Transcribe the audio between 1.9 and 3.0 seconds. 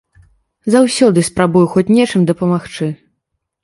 нечым дапамагчы.